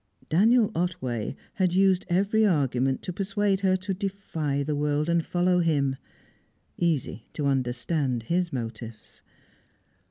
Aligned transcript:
Daniel 0.29 0.71
Otway 0.73 1.35
had 1.53 1.75
used 1.75 2.07
every 2.09 2.43
argument 2.43 3.03
to 3.03 3.13
persuade 3.13 3.59
her 3.59 3.77
to 3.77 3.93
defy 3.93 4.63
the 4.63 4.75
world 4.75 5.07
and 5.07 5.23
follow 5.23 5.59
him 5.59 5.95
easy 6.75 7.25
to 7.33 7.45
understand 7.45 8.23
his 8.23 8.51
motives. 8.51 9.21